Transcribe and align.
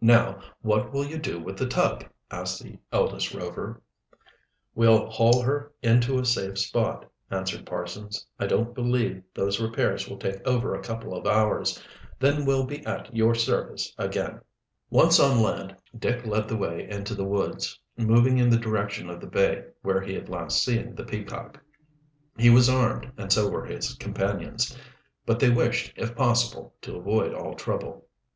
"Now 0.00 0.40
what 0.60 0.92
will 0.92 1.04
you 1.06 1.18
do 1.20 1.38
with 1.40 1.56
the 1.56 1.68
tug?" 1.68 2.04
asked 2.32 2.60
the 2.60 2.80
eldest 2.90 3.32
Rover. 3.32 3.80
"We'll 4.74 5.08
haul 5.08 5.40
her 5.42 5.72
in 5.82 6.00
to 6.00 6.18
a 6.18 6.24
safe 6.24 6.58
spot," 6.58 7.08
answered 7.30 7.64
Parsons. 7.64 8.26
"I 8.40 8.48
don't 8.48 8.74
believe 8.74 9.22
those 9.34 9.60
repairs 9.60 10.08
will 10.08 10.16
take 10.18 10.44
over 10.44 10.74
a 10.74 10.82
couple 10.82 11.14
of 11.14 11.28
hours. 11.28 11.80
Then 12.18 12.44
we'll 12.44 12.64
be 12.66 12.84
at 12.86 13.14
your 13.14 13.36
service 13.36 13.94
again." 13.98 14.40
Once 14.90 15.20
on 15.20 15.40
land 15.40 15.76
Dick 15.96 16.26
led 16.26 16.48
the 16.48 16.56
way 16.56 16.88
into 16.90 17.14
the 17.14 17.22
woods, 17.24 17.78
moving 17.96 18.36
in 18.36 18.48
the 18.50 18.56
direction 18.58 19.08
of 19.08 19.20
the 19.20 19.28
bay 19.28 19.62
where 19.82 20.00
he 20.00 20.12
had 20.12 20.28
last 20.28 20.60
seen 20.60 20.96
the 20.96 21.04
Peacock. 21.04 21.62
He 22.36 22.50
was 22.50 22.68
armed, 22.68 23.12
and 23.16 23.32
so 23.32 23.48
were 23.48 23.64
his 23.64 23.94
companions, 23.94 24.76
but 25.24 25.38
they 25.38 25.50
wished, 25.50 25.92
if 25.94 26.16
possible, 26.16 26.74
to 26.82 26.96
avoid 26.96 27.32
all 27.32 27.54
trouble. 27.54 28.08